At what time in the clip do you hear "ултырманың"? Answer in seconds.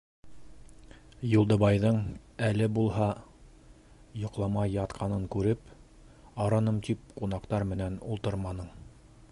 8.15-8.73